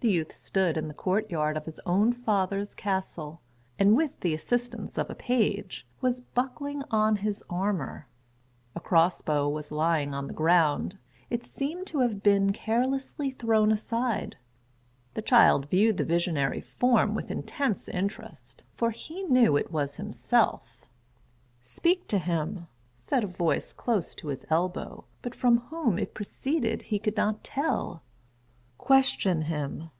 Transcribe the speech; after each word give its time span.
The 0.00 0.12
youth 0.12 0.32
stood 0.32 0.76
in 0.76 0.86
the 0.86 0.94
court 0.94 1.28
yard 1.28 1.56
of 1.56 1.64
his 1.64 1.80
own 1.84 2.12
father's 2.12 2.72
castle, 2.72 3.40
and 3.80 3.96
with 3.96 4.20
the 4.20 4.32
assistance 4.32 4.96
of 4.96 5.10
a 5.10 5.14
page, 5.16 5.88
was 6.00 6.20
buckling 6.20 6.84
on 6.88 7.16
his 7.16 7.42
armor. 7.50 8.06
A 8.76 8.80
cross 8.80 9.20
bow 9.22 9.48
was 9.48 9.72
lying 9.72 10.14
on 10.14 10.28
the 10.28 10.32
ground; 10.32 10.98
it 11.30 11.42
seemed 11.42 11.88
to 11.88 11.98
have 11.98 12.22
been 12.22 12.52
carelessly 12.52 13.32
thrown 13.32 13.72
aside. 13.72 14.36
The 15.14 15.20
child 15.22 15.66
viewed 15.68 15.96
the 15.96 16.04
visionary 16.04 16.60
form 16.60 17.16
with 17.16 17.28
intense 17.28 17.88
interest, 17.88 18.62
for 18.76 18.92
he 18.92 19.24
knew 19.24 19.56
it 19.56 19.72
was 19.72 19.96
himself. 19.96 20.84
"Speak 21.60 22.06
to 22.06 22.20
him," 22.20 22.68
said 22.98 23.24
a 23.24 23.26
voice 23.26 23.72
close 23.72 24.14
to 24.14 24.28
his 24.28 24.46
elbow, 24.48 25.06
but 25.22 25.34
from 25.34 25.58
whom 25.58 25.98
it 25.98 26.14
proceeded 26.14 26.82
he 26.82 27.00
could 27.00 27.16
not 27.16 27.42
tell: 27.42 28.04
"question 28.80 29.42
him." 29.42 29.90